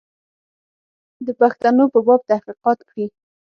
[1.25, 3.05] د پښتنو په باب تحقیقات کړي.